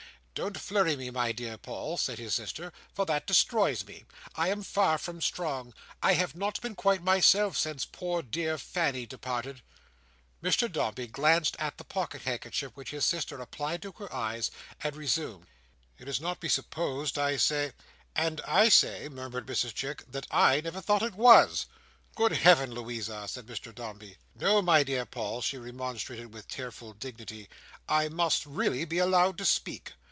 [0.33, 4.05] "Don't flurry me, my dear Paul," said his sister; "for that destroys me.
[4.33, 5.73] I am far from strong.
[6.01, 9.61] I have not been quite myself, since poor dear Fanny departed."
[10.41, 14.49] Mr Dombey glanced at the pocket handkerchief which his sister applied to her eyes,
[14.81, 15.45] and resumed:
[15.99, 17.73] "It is not be supposed, I say—"
[18.15, 21.67] "And I say," murmured Mrs Chick, "that I never thought it was."
[22.15, 24.17] "Good Heaven, Louisa!" said Mr Dombey.
[24.33, 27.47] "No, my dear Paul," she remonstrated with tearful dignity,
[27.87, 29.91] "I must really be allowed to speak.